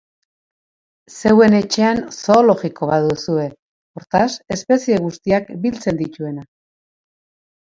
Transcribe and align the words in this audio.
Zeuen 1.17 1.57
etxean 1.57 2.01
zoologiko 2.15 2.89
bat 2.93 3.05
duzue, 3.09 3.45
hortaz, 3.99 4.27
espezie 4.57 4.99
guztiak 5.05 5.53
biltzen 5.67 6.01
dituena... 6.01 6.49